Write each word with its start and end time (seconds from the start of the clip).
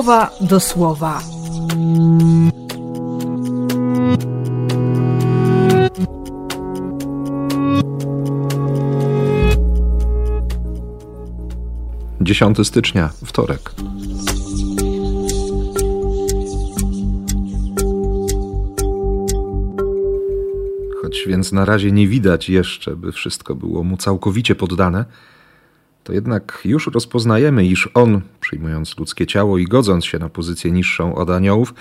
słowa 0.00 0.30
do 0.40 0.60
słowa. 0.60 1.22
Dziesiąty 12.20 12.64
stycznia, 12.64 13.10
wtorek. 13.24 13.72
Choć 21.02 21.24
więc 21.26 21.52
na 21.52 21.64
razie 21.64 21.92
nie 21.92 22.08
widać 22.08 22.48
jeszcze, 22.48 22.96
by 22.96 23.12
wszystko 23.12 23.54
było 23.54 23.84
mu 23.84 23.96
całkowicie 23.96 24.54
poddane, 24.54 25.04
to 26.04 26.12
jednak 26.12 26.62
już 26.64 26.86
rozpoznajemy, 26.86 27.66
iż 27.66 27.88
on, 27.94 28.20
przyjmując 28.50 28.98
ludzkie 28.98 29.26
ciało 29.26 29.58
i 29.58 29.64
godząc 29.64 30.04
się 30.04 30.18
na 30.18 30.28
pozycję 30.28 30.72
niższą 30.72 31.14
od 31.14 31.30
aniołów, 31.30 31.74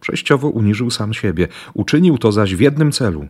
przejściowo 0.00 0.48
uniżył 0.48 0.90
sam 0.90 1.14
siebie. 1.14 1.48
Uczynił 1.74 2.18
to 2.18 2.32
zaś 2.32 2.54
w 2.54 2.60
jednym 2.60 2.92
celu, 2.92 3.28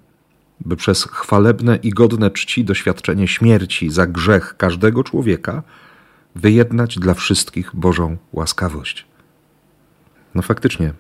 by 0.61 0.77
przez 0.77 1.05
chwalebne 1.05 1.77
i 1.77 1.91
godne 1.91 2.31
czci 2.31 2.65
doświadczenie 2.65 3.29
śmierci 3.29 3.91
za 3.91 4.07
grzech 4.07 4.57
każdego 4.57 5.05
człowieka 5.05 5.63
wyjednać 6.35 6.99
dla 6.99 7.15
wszystkich 7.15 7.71
Bożą 7.75 8.17
łaskawość. 8.33 9.07
No 10.35 10.43
faktycznie, 10.43 10.93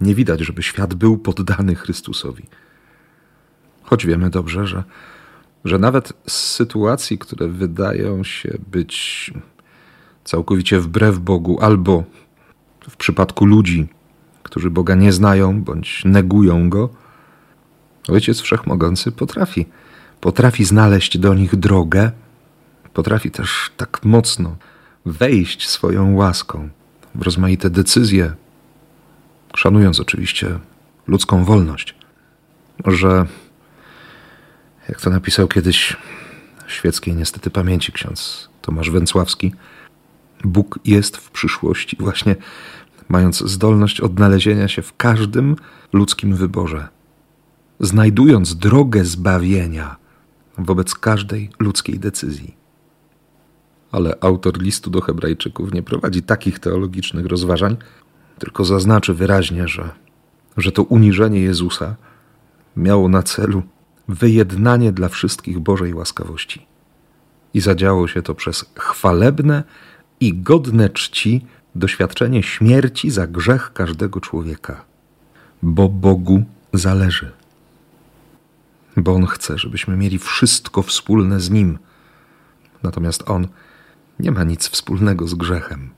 nie 0.00 0.14
widać, 0.14 0.40
żeby 0.40 0.62
świat 0.62 0.94
był 0.94 1.18
poddany 1.18 1.74
Chrystusowi. 1.74 2.44
Choć 3.82 4.06
wiemy 4.06 4.30
dobrze, 4.30 4.66
że 4.66 4.84
że 5.64 5.78
nawet 5.78 6.12
z 6.26 6.32
sytuacji, 6.32 7.18
które 7.18 7.48
wydają 7.48 8.24
się 8.24 8.58
być 8.70 9.30
całkowicie 10.26 10.80
wbrew 10.80 11.18
Bogu, 11.18 11.60
albo 11.60 12.04
w 12.88 12.96
przypadku 12.96 13.46
ludzi, 13.46 13.86
którzy 14.42 14.70
Boga 14.70 14.94
nie 14.94 15.12
znają 15.12 15.62
bądź 15.62 16.02
negują 16.04 16.70
Go, 16.70 16.88
Ojciec 18.08 18.40
Wszechmogący 18.40 19.12
potrafi. 19.12 19.66
Potrafi 20.20 20.64
znaleźć 20.64 21.18
do 21.18 21.34
nich 21.34 21.56
drogę, 21.56 22.10
potrafi 22.92 23.30
też 23.30 23.70
tak 23.76 24.04
mocno 24.04 24.56
wejść 25.06 25.68
swoją 25.68 26.14
łaską 26.14 26.68
w 27.14 27.22
rozmaite 27.22 27.70
decyzje, 27.70 28.34
szanując 29.56 30.00
oczywiście 30.00 30.58
ludzką 31.06 31.44
wolność, 31.44 31.94
że 32.84 33.26
jak 34.88 35.00
to 35.00 35.10
napisał 35.10 35.48
kiedyś 35.48 35.96
w 36.66 36.72
świeckiej 36.72 37.14
niestety 37.14 37.50
pamięci 37.50 37.92
ksiądz 37.92 38.48
Tomasz 38.62 38.90
Węcławski, 38.90 39.54
Bóg 40.44 40.78
jest 40.84 41.16
w 41.16 41.30
przyszłości, 41.30 41.96
właśnie 42.00 42.36
mając 43.08 43.38
zdolność 43.38 44.00
odnalezienia 44.00 44.68
się 44.68 44.82
w 44.82 44.96
każdym 44.96 45.56
ludzkim 45.92 46.34
wyborze, 46.34 46.88
znajdując 47.80 48.56
drogę 48.56 49.04
zbawienia 49.04 49.96
wobec 50.58 50.94
każdej 50.94 51.50
ludzkiej 51.58 51.98
decyzji. 51.98 52.54
Ale 53.92 54.16
autor 54.20 54.62
listu 54.62 54.90
do 54.90 55.00
Hebrajczyków 55.00 55.74
nie 55.74 55.82
prowadzi 55.82 56.22
takich 56.22 56.58
teologicznych 56.58 57.26
rozważań, 57.26 57.76
tylko 58.38 58.64
zaznaczy 58.64 59.14
wyraźnie, 59.14 59.68
że, 59.68 59.90
że 60.56 60.72
to 60.72 60.82
uniżenie 60.82 61.40
Jezusa 61.40 61.96
miało 62.76 63.08
na 63.08 63.22
celu 63.22 63.62
wyjednanie 64.08 64.92
dla 64.92 65.08
wszystkich 65.08 65.58
Bożej 65.58 65.94
łaskawości. 65.94 66.66
I 67.54 67.60
zadziało 67.60 68.08
się 68.08 68.22
to 68.22 68.34
przez 68.34 68.64
chwalebne 68.78 69.64
i 70.20 70.34
godne 70.34 70.90
czci 70.90 71.46
doświadczenie 71.74 72.42
śmierci 72.42 73.10
za 73.10 73.26
grzech 73.26 73.72
każdego 73.72 74.20
człowieka, 74.20 74.84
bo 75.62 75.88
Bogu 75.88 76.44
zależy. 76.72 77.32
Bo 78.96 79.14
On 79.14 79.26
chce, 79.26 79.58
żebyśmy 79.58 79.96
mieli 79.96 80.18
wszystko 80.18 80.82
wspólne 80.82 81.40
z 81.40 81.50
Nim. 81.50 81.78
Natomiast 82.82 83.30
On 83.30 83.48
nie 84.18 84.32
ma 84.32 84.44
nic 84.44 84.68
wspólnego 84.68 85.28
z 85.28 85.34
grzechem. 85.34 85.90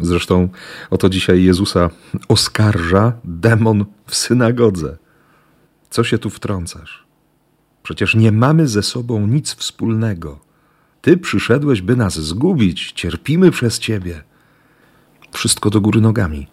Zresztą 0.00 0.48
oto 0.90 1.08
dzisiaj 1.08 1.44
Jezusa 1.44 1.90
oskarża 2.28 3.12
demon 3.24 3.84
w 4.06 4.14
synagodze. 4.14 4.96
Co 5.90 6.04
się 6.04 6.18
tu 6.18 6.30
wtrącasz? 6.30 7.04
Przecież 7.82 8.14
nie 8.14 8.32
mamy 8.32 8.68
ze 8.68 8.82
sobą 8.82 9.26
nic 9.26 9.54
wspólnego. 9.54 10.38
Ty 11.04 11.16
przyszedłeś, 11.16 11.82
by 11.82 11.96
nas 11.96 12.18
zgubić, 12.18 12.92
cierpimy 12.92 13.50
przez 13.50 13.78
Ciebie. 13.78 14.22
Wszystko 15.32 15.70
do 15.70 15.80
góry 15.80 16.00
nogami. 16.00 16.46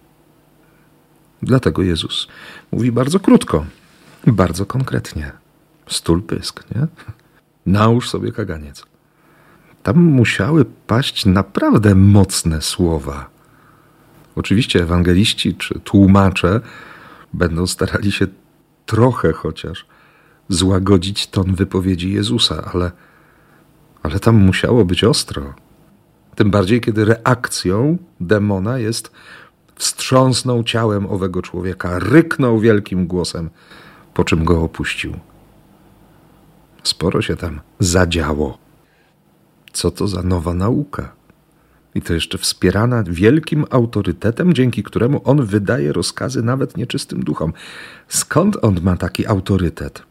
Dlatego 1.42 1.82
Jezus 1.82 2.28
mówi 2.72 2.92
bardzo 2.92 3.20
krótko, 3.20 3.66
bardzo 4.28 4.66
konkretnie. 4.66 5.32
Stul 5.88 6.24
pysk, 6.24 6.64
nie? 6.76 6.88
Nałóż 7.66 8.10
sobie 8.10 8.32
kaganiec. 8.32 8.86
Tam 9.84 9.98
musiały 9.98 10.66
paść 10.66 11.26
naprawdę 11.26 11.96
mocne 11.96 12.62
słowa. 12.62 13.30
Oczywiście 14.36 14.84
ewangeliści 14.84 15.56
czy 15.56 15.80
tłumacze 15.80 16.62
będą 17.34 17.68
starali 17.68 18.12
się 18.12 18.28
trochę 18.86 19.34
chociaż 19.34 19.86
złagodzić 20.50 21.28
ton 21.28 21.56
wypowiedzi 21.56 22.12
Jezusa, 22.14 22.72
ale, 22.74 22.92
ale 24.04 24.20
tam 24.20 24.36
musiało 24.36 24.86
być 24.86 25.04
ostro. 25.04 25.54
Tym 26.36 26.52
bardziej, 26.52 26.82
kiedy 26.82 27.06
reakcją 27.06 27.98
demona 28.20 28.80
jest 28.80 29.12
wstrząsnął 29.76 30.64
ciałem 30.64 31.06
owego 31.06 31.42
człowieka, 31.42 32.00
ryknął 32.00 32.60
wielkim 32.60 33.08
głosem, 33.08 33.50
po 34.14 34.24
czym 34.24 34.46
go 34.46 34.62
opuścił. 34.64 35.14
Sporo 36.84 37.22
się 37.22 37.36
tam 37.36 37.60
zadziało. 37.80 38.58
Co 39.74 39.92
to 39.92 40.08
za 40.08 40.24
nowa 40.24 40.54
nauka? 40.54 41.12
I 41.96 42.02
to 42.02 42.14
jeszcze 42.14 42.38
wspierana 42.38 43.04
wielkim 43.04 43.66
autorytetem, 43.70 44.54
dzięki 44.54 44.84
któremu 44.84 45.22
on 45.24 45.46
wydaje 45.46 45.94
rozkazy 45.94 46.44
nawet 46.44 46.78
nieczystym 46.78 47.24
duchom. 47.24 47.54
Skąd 48.08 48.58
on 48.62 48.80
ma 48.82 48.98
taki 48.98 49.28
autorytet? 49.28 50.04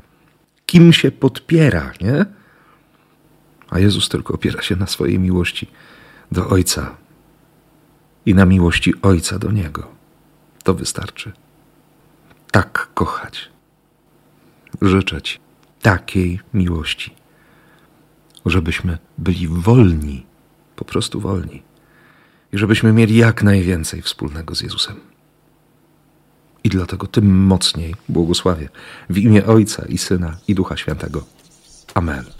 kim 0.70 0.92
się 0.92 1.10
podpiera, 1.10 1.92
nie? 2.00 2.26
A 3.70 3.78
Jezus 3.78 4.08
tylko 4.08 4.34
opiera 4.34 4.62
się 4.62 4.76
na 4.76 4.86
swojej 4.86 5.19
miłości 5.19 5.66
do 6.32 6.48
Ojca 6.48 6.97
i 8.26 8.34
na 8.34 8.44
miłości 8.44 8.94
Ojca 9.03 9.38
do 9.38 9.50
Niego. 9.50 9.88
To 10.64 10.75
wystarczy. 10.75 11.32
Tak 12.53 12.88
kochać. 12.94 13.50
Życzę 14.82 15.22
Ci 15.22 15.38
takiej 15.82 16.41
miłości, 16.54 17.14
żebyśmy 18.47 18.98
byli 19.19 19.48
wolni, 19.48 20.26
po 20.76 20.84
prostu 20.84 21.20
wolni, 21.20 21.62
i 22.53 22.59
żebyśmy 22.59 22.92
mieli 22.92 23.16
jak 23.16 23.42
najwięcej 23.42 24.03
wspólnego 24.03 24.54
z 24.54 24.60
Jezusem. 24.60 25.00
I 26.64 26.69
dlatego 26.69 27.06
tym 27.06 27.47
mocniej 27.47 27.94
błogosławię 28.09 28.69
w 29.10 29.19
imię 29.19 29.47
Ojca 29.47 29.84
i 29.88 29.98
Syna 29.98 30.36
i 30.48 30.54
Ducha 30.54 30.76
Świętego. 30.76 31.25
Amen. 31.94 32.39